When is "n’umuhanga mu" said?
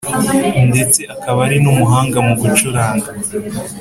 1.63-2.33